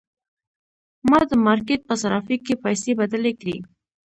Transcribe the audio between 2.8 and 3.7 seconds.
بدلې کړې.